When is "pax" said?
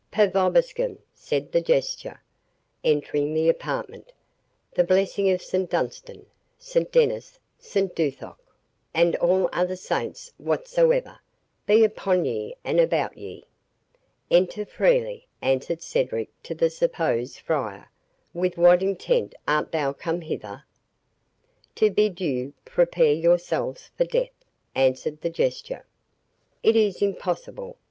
0.09-0.33